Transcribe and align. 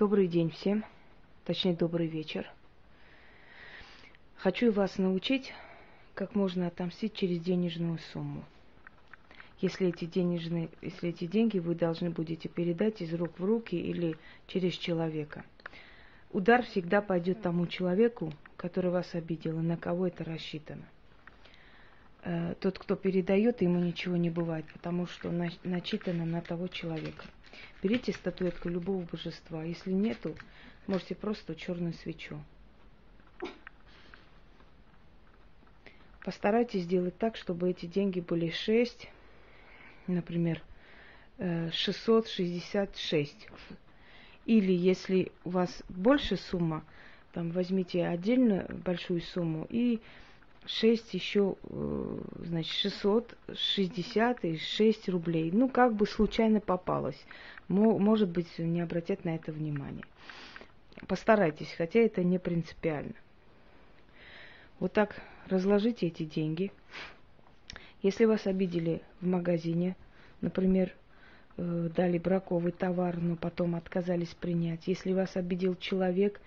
Добрый 0.00 0.28
день 0.28 0.48
всем, 0.48 0.82
точнее 1.44 1.74
добрый 1.74 2.06
вечер. 2.06 2.50
Хочу 4.36 4.72
вас 4.72 4.96
научить, 4.96 5.52
как 6.14 6.34
можно 6.34 6.68
отомстить 6.68 7.12
через 7.12 7.38
денежную 7.40 7.98
сумму. 8.10 8.42
Если 9.60 9.88
эти, 9.88 10.06
денежные, 10.06 10.70
если 10.80 11.10
эти 11.10 11.26
деньги 11.26 11.58
вы 11.58 11.74
должны 11.74 12.08
будете 12.08 12.48
передать 12.48 13.02
из 13.02 13.12
рук 13.12 13.38
в 13.38 13.44
руки 13.44 13.76
или 13.76 14.16
через 14.46 14.72
человека. 14.72 15.44
Удар 16.32 16.62
всегда 16.62 17.02
пойдет 17.02 17.42
тому 17.42 17.66
человеку, 17.66 18.32
который 18.56 18.90
вас 18.90 19.14
обидел, 19.14 19.58
и 19.58 19.62
на 19.62 19.76
кого 19.76 20.06
это 20.06 20.24
рассчитано. 20.24 20.86
Э, 22.22 22.54
тот, 22.58 22.78
кто 22.78 22.96
передает, 22.96 23.60
ему 23.60 23.78
ничего 23.80 24.16
не 24.16 24.30
бывает, 24.30 24.64
потому 24.72 25.06
что 25.06 25.30
начитано 25.62 26.24
на 26.24 26.40
того 26.40 26.68
человека. 26.68 27.26
Берите 27.82 28.12
статуэтку 28.12 28.68
любого 28.68 29.02
божества. 29.02 29.64
Если 29.64 29.92
нету, 29.92 30.36
можете 30.86 31.14
просто 31.14 31.54
черную 31.54 31.94
свечу. 31.94 32.38
Постарайтесь 36.24 36.82
сделать 36.82 37.16
так, 37.16 37.36
чтобы 37.36 37.70
эти 37.70 37.86
деньги 37.86 38.20
были 38.20 38.50
6, 38.50 39.08
например, 40.06 40.62
666. 41.38 43.48
Э, 43.48 43.74
Или 44.44 44.72
если 44.72 45.32
у 45.44 45.50
вас 45.50 45.82
больше 45.88 46.36
сумма, 46.36 46.84
там 47.32 47.50
возьмите 47.52 48.06
отдельно 48.06 48.66
большую 48.84 49.22
сумму 49.22 49.66
и 49.70 50.00
6 50.66 51.14
еще, 51.14 51.56
э, 51.62 52.18
значит, 52.44 52.72
666 52.72 55.08
рублей. 55.08 55.50
Ну, 55.52 55.68
как 55.68 55.94
бы 55.94 56.06
случайно 56.06 56.60
попалось. 56.60 57.20
Может 57.68 58.28
быть, 58.28 58.58
не 58.58 58.80
обратят 58.80 59.24
на 59.24 59.36
это 59.36 59.52
внимание. 59.52 60.04
Постарайтесь, 61.06 61.72
хотя 61.76 62.00
это 62.00 62.22
не 62.22 62.38
принципиально. 62.38 63.14
Вот 64.78 64.92
так 64.92 65.16
разложите 65.48 66.06
эти 66.06 66.24
деньги. 66.24 66.72
Если 68.02 68.24
вас 68.24 68.46
обидели 68.46 69.02
в 69.20 69.26
магазине, 69.26 69.96
например, 70.40 70.92
э, 71.56 71.90
дали 71.94 72.18
браковый 72.18 72.72
товар, 72.72 73.18
но 73.18 73.36
потом 73.36 73.76
отказались 73.76 74.34
принять. 74.34 74.86
Если 74.86 75.12
вас 75.12 75.36
обидел 75.36 75.76
человек, 75.76 76.40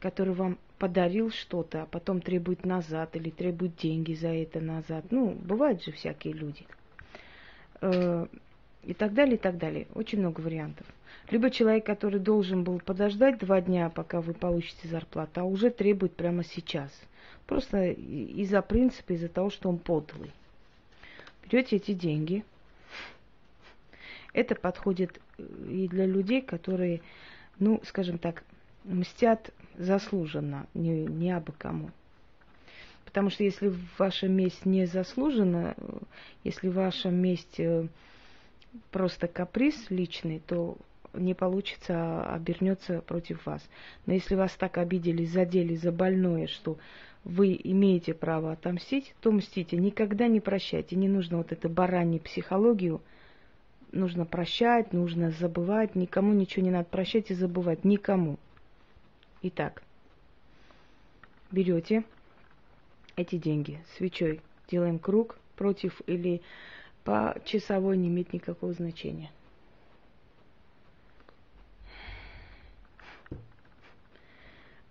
который 0.00 0.34
вам 0.34 0.58
подарил 0.80 1.30
что-то, 1.30 1.82
а 1.82 1.86
потом 1.86 2.22
требует 2.22 2.64
назад 2.64 3.14
или 3.14 3.28
требует 3.28 3.76
деньги 3.76 4.14
за 4.14 4.28
это 4.28 4.60
назад. 4.60 5.04
Ну, 5.10 5.32
бывают 5.32 5.84
же 5.84 5.92
всякие 5.92 6.32
люди. 6.32 6.66
Э, 7.82 8.26
и 8.84 8.94
так 8.94 9.12
далее, 9.12 9.34
и 9.34 9.38
так 9.38 9.58
далее. 9.58 9.86
Очень 9.94 10.20
много 10.20 10.40
вариантов. 10.40 10.86
Либо 11.30 11.50
человек, 11.50 11.84
который 11.84 12.18
должен 12.18 12.64
был 12.64 12.80
подождать 12.80 13.38
два 13.38 13.60
дня, 13.60 13.90
пока 13.90 14.22
вы 14.22 14.32
получите 14.32 14.88
зарплату, 14.88 15.42
а 15.42 15.44
уже 15.44 15.68
требует 15.68 16.16
прямо 16.16 16.42
сейчас. 16.44 16.90
Просто 17.46 17.90
из-за 17.90 18.62
принципа, 18.62 19.12
из-за 19.12 19.28
того, 19.28 19.50
что 19.50 19.68
он 19.68 19.76
подлый. 19.76 20.32
Берете 21.44 21.76
эти 21.76 21.92
деньги. 21.92 22.42
Это 24.32 24.54
подходит 24.54 25.20
э, 25.36 25.44
и 25.68 25.88
для 25.88 26.06
людей, 26.06 26.40
которые, 26.40 27.02
ну, 27.58 27.82
скажем 27.84 28.16
так, 28.16 28.44
мстят 28.84 29.50
заслуженно, 29.76 30.66
не, 30.74 31.06
не 31.06 31.30
абы 31.30 31.52
кому. 31.56 31.90
Потому 33.04 33.30
что 33.30 33.42
если 33.42 33.72
ваша 33.98 34.28
месть 34.28 34.64
не 34.64 34.86
заслужена, 34.86 35.74
если 36.44 36.68
ваша 36.68 37.10
месть 37.10 37.58
э, 37.58 37.88
просто 38.92 39.26
каприз 39.26 39.90
личный, 39.90 40.40
то 40.46 40.76
не 41.14 41.34
получится, 41.34 41.94
а 41.94 42.34
обернется 42.36 43.00
против 43.00 43.44
вас. 43.46 43.68
Но 44.06 44.12
если 44.12 44.36
вас 44.36 44.52
так 44.52 44.78
обидели, 44.78 45.24
задели 45.24 45.74
за 45.74 45.90
больное, 45.90 46.46
что 46.46 46.78
вы 47.24 47.58
имеете 47.62 48.14
право 48.14 48.52
отомстить, 48.52 49.14
то 49.20 49.32
мстите. 49.32 49.76
Никогда 49.76 50.28
не 50.28 50.40
прощайте. 50.40 50.96
Не 50.96 51.08
нужно 51.08 51.38
вот 51.38 51.52
эту 51.52 51.68
баранью 51.68 52.20
психологию. 52.20 53.00
Нужно 53.92 54.24
прощать, 54.24 54.92
нужно 54.92 55.30
забывать. 55.32 55.94
Никому 55.96 56.32
ничего 56.32 56.64
не 56.64 56.70
надо 56.70 56.84
прощать 56.84 57.30
и 57.30 57.34
забывать. 57.34 57.84
Никому. 57.84 58.38
Итак, 59.42 59.82
берете 61.50 62.04
эти 63.16 63.36
деньги 63.36 63.82
свечой, 63.96 64.42
делаем 64.68 64.98
круг 64.98 65.38
против 65.56 66.02
или 66.06 66.42
по 67.04 67.34
часовой 67.46 67.96
не 67.96 68.08
имеет 68.08 68.34
никакого 68.34 68.74
значения. 68.74 69.30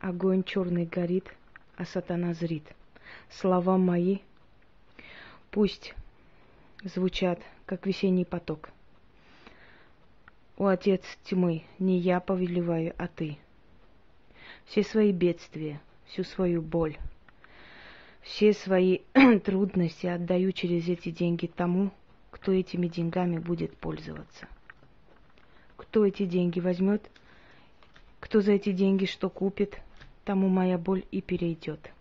Огонь 0.00 0.42
черный 0.42 0.86
горит, 0.86 1.32
а 1.76 1.84
сатана 1.84 2.34
зрит. 2.34 2.64
Слова 3.30 3.78
мои 3.78 4.18
пусть 5.52 5.94
звучат, 6.82 7.40
как 7.64 7.86
весенний 7.86 8.24
поток. 8.24 8.70
О, 10.56 10.66
Отец 10.66 11.02
тьмы, 11.22 11.62
не 11.78 11.98
я 11.98 12.18
повелеваю, 12.18 12.92
а 12.98 13.06
ты– 13.06 13.38
все 14.66 14.82
свои 14.82 15.12
бедствия, 15.12 15.80
всю 16.06 16.24
свою 16.24 16.62
боль, 16.62 16.96
все 18.22 18.52
свои 18.52 19.00
трудности 19.44 20.06
отдаю 20.06 20.52
через 20.52 20.88
эти 20.88 21.10
деньги 21.10 21.46
тому, 21.46 21.90
кто 22.30 22.52
этими 22.52 22.86
деньгами 22.86 23.38
будет 23.38 23.76
пользоваться. 23.76 24.48
Кто 25.76 26.06
эти 26.06 26.24
деньги 26.24 26.60
возьмет, 26.60 27.10
кто 28.20 28.40
за 28.40 28.52
эти 28.52 28.72
деньги 28.72 29.04
что 29.04 29.28
купит, 29.28 29.80
тому 30.24 30.48
моя 30.48 30.78
боль 30.78 31.04
и 31.10 31.20
перейдет. 31.20 31.92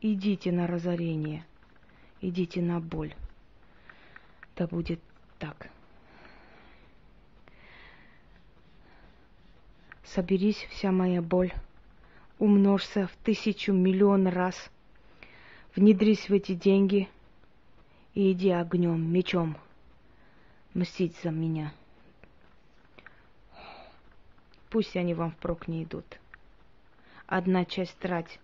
Идите 0.00 0.52
на 0.52 0.66
разорение, 0.66 1.44
идите 2.20 2.62
на 2.62 2.80
боль. 2.80 3.14
Да 4.56 4.66
будет 4.66 5.00
так. 5.38 5.70
Соберись 10.04 10.66
вся 10.70 10.92
моя 10.92 11.22
боль, 11.22 11.52
умножься 12.38 13.06
в 13.06 13.16
тысячу 13.24 13.72
миллион 13.72 14.26
раз, 14.26 14.70
внедрись 15.74 16.28
в 16.28 16.32
эти 16.32 16.54
деньги 16.54 17.08
и 18.14 18.32
иди 18.32 18.50
огнем, 18.50 19.10
мечом 19.10 19.56
мстить 20.74 21.16
за 21.22 21.30
меня. 21.30 21.72
Пусть 24.70 24.96
они 24.96 25.14
вам 25.14 25.30
впрок 25.30 25.68
не 25.68 25.84
идут. 25.84 26.04
Одна 27.26 27.64
часть 27.64 27.96
трать 27.98 28.38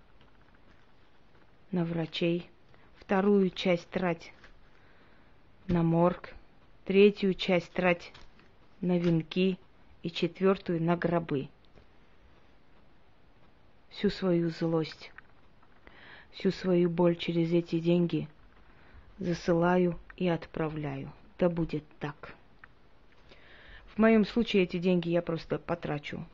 на 1.73 1.85
врачей, 1.85 2.49
вторую 2.99 3.51
часть 3.51 3.89
трать 3.91 4.33
на 5.67 5.83
морг, 5.83 6.35
третью 6.85 7.35
часть 7.35 7.71
трать 7.73 8.13
на 8.81 8.99
венки 8.99 9.59
и 10.03 10.11
четвертую 10.11 10.83
на 10.83 10.97
гробы 10.97 11.49
всю 13.91 14.11
свою 14.11 14.51
злость, 14.51 15.13
всю 16.33 16.51
свою 16.51 16.89
боль 16.89 17.17
через 17.17 17.53
эти 17.53 17.81
деньги 17.81 18.29
засылаю 19.19 19.99
и 20.17 20.29
отправляю. 20.29 21.13
Да 21.39 21.49
будет 21.49 21.85
так. 21.99 22.35
В 23.95 23.99
моем 23.99 24.25
случае 24.25 24.63
эти 24.63 24.79
деньги 24.79 25.09
я 25.09 25.23
просто 25.23 25.59
потрачу. 25.59 26.25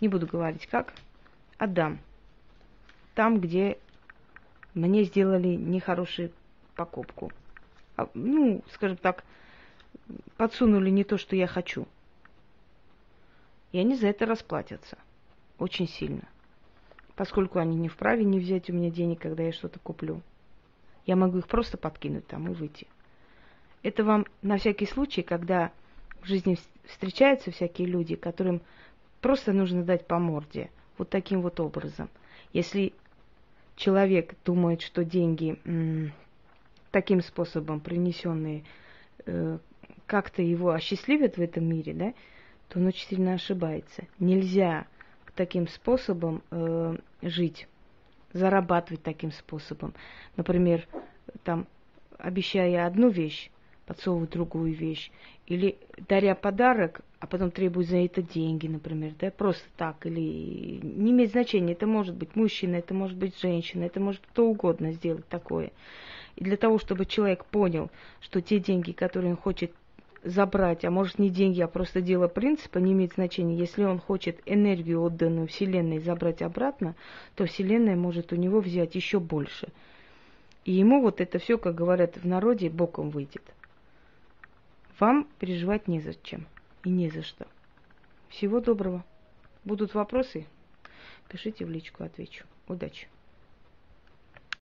Не 0.00 0.08
буду 0.08 0.26
говорить 0.26 0.66
как. 0.66 0.92
Отдам. 1.56 1.98
Там, 3.14 3.40
где 3.40 3.78
мне 4.74 5.04
сделали 5.04 5.48
нехорошую 5.48 6.30
покупку. 6.76 7.32
А, 7.96 8.08
ну, 8.14 8.62
скажем 8.72 8.96
так, 8.96 9.24
подсунули 10.36 10.90
не 10.90 11.04
то, 11.04 11.18
что 11.18 11.36
я 11.36 11.46
хочу. 11.46 11.86
И 13.72 13.78
они 13.78 13.96
за 13.96 14.08
это 14.08 14.26
расплатятся 14.26 14.98
очень 15.58 15.88
сильно. 15.88 16.22
Поскольку 17.16 17.58
они 17.58 17.76
не 17.76 17.88
вправе 17.88 18.24
не 18.24 18.38
взять 18.38 18.70
у 18.70 18.72
меня 18.72 18.90
денег, 18.90 19.20
когда 19.20 19.42
я 19.42 19.52
что-то 19.52 19.78
куплю. 19.80 20.22
Я 21.04 21.16
могу 21.16 21.38
их 21.38 21.48
просто 21.48 21.76
подкинуть 21.76 22.26
там 22.26 22.50
и 22.50 22.54
выйти. 22.54 22.86
Это 23.82 24.04
вам 24.04 24.26
на 24.42 24.58
всякий 24.58 24.86
случай, 24.86 25.22
когда 25.22 25.72
в 26.20 26.26
жизни 26.26 26.58
встречаются 26.86 27.50
всякие 27.50 27.88
люди, 27.88 28.16
которым 28.16 28.60
просто 29.20 29.52
нужно 29.52 29.82
дать 29.82 30.06
по 30.06 30.18
морде. 30.18 30.70
Вот 30.96 31.10
таким 31.10 31.42
вот 31.42 31.60
образом. 31.60 32.08
Если 32.52 32.92
человек 33.76 34.34
думает, 34.44 34.82
что 34.82 35.04
деньги 35.04 35.58
таким 36.90 37.20
способом 37.22 37.80
принесенные 37.80 38.64
э, 39.26 39.58
как-то 40.08 40.42
его 40.42 40.70
осчастливят 40.70 41.36
в 41.36 41.40
этом 41.40 41.66
мире, 41.66 41.92
да, 41.92 42.14
то 42.68 42.80
он 42.80 42.86
очень 42.86 43.06
сильно 43.06 43.34
ошибается. 43.34 44.08
Нельзя 44.18 44.86
таким 45.36 45.68
способом 45.68 46.42
э, 46.50 46.96
жить, 47.22 47.68
зарабатывать 48.32 49.02
таким 49.02 49.30
способом. 49.30 49.94
Например, 50.36 50.84
там, 51.44 51.66
обещая 52.18 52.86
одну 52.86 53.10
вещь, 53.10 53.50
подсовывать 53.86 54.30
другую 54.30 54.74
вещь. 54.74 55.10
Или 55.46 55.78
даря 56.08 56.34
подарок, 56.34 57.02
а 57.20 57.26
потом 57.26 57.50
требует 57.50 57.88
за 57.88 57.98
это 57.98 58.22
деньги, 58.22 58.66
например, 58.66 59.12
да, 59.18 59.30
просто 59.30 59.64
так, 59.76 60.06
или 60.06 60.80
не 60.82 61.10
имеет 61.10 61.30
значения, 61.30 61.72
это 61.72 61.86
может 61.86 62.14
быть 62.14 62.34
мужчина, 62.34 62.76
это 62.76 62.94
может 62.94 63.16
быть 63.16 63.38
женщина, 63.40 63.84
это 63.84 64.00
может 64.00 64.22
кто 64.26 64.46
угодно 64.46 64.92
сделать 64.92 65.26
такое. 65.28 65.72
И 66.36 66.44
для 66.44 66.56
того, 66.56 66.78
чтобы 66.78 67.06
человек 67.06 67.44
понял, 67.44 67.90
что 68.20 68.40
те 68.40 68.58
деньги, 68.58 68.92
которые 68.92 69.32
он 69.32 69.36
хочет 69.36 69.72
забрать, 70.28 70.84
а 70.84 70.90
может 70.90 71.18
не 71.18 71.30
деньги, 71.30 71.60
а 71.60 71.68
просто 71.68 72.00
дело 72.00 72.28
принципа, 72.28 72.78
не 72.78 72.92
имеет 72.92 73.14
значения. 73.14 73.56
Если 73.56 73.84
он 73.84 73.98
хочет 73.98 74.40
энергию, 74.46 75.02
отданную 75.02 75.48
Вселенной, 75.48 75.98
забрать 75.98 76.42
обратно, 76.42 76.94
то 77.34 77.46
Вселенная 77.46 77.96
может 77.96 78.32
у 78.32 78.36
него 78.36 78.60
взять 78.60 78.94
еще 78.94 79.20
больше. 79.20 79.68
И 80.64 80.72
ему 80.72 81.00
вот 81.00 81.20
это 81.20 81.38
все, 81.38 81.56
как 81.58 81.74
говорят 81.74 82.16
в 82.16 82.26
народе, 82.26 82.68
боком 82.68 83.10
выйдет. 83.10 83.42
Вам 85.00 85.26
переживать 85.38 85.88
не 85.88 86.00
зачем 86.00 86.46
и 86.84 86.90
не 86.90 87.08
за 87.08 87.22
что. 87.22 87.46
Всего 88.28 88.60
доброго. 88.60 89.04
Будут 89.64 89.94
вопросы? 89.94 90.46
Пишите 91.28 91.64
в 91.64 91.70
личку, 91.70 92.04
отвечу. 92.04 92.44
Удачи! 92.66 93.08